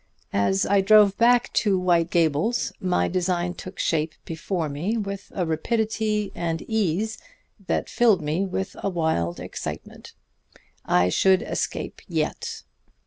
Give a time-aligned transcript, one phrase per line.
[0.33, 5.45] As I drove back to White Gables my design took shape before me with a
[5.45, 7.19] rapidity and ease
[7.67, 10.13] that filled me with a wild excitement.
[10.85, 12.63] I should escape yet!